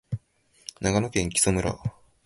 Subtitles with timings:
[0.79, 1.77] 長野県木祖村